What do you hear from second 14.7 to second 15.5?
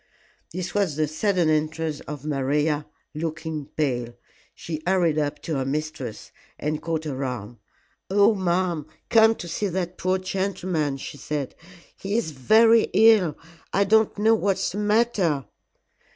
the matter."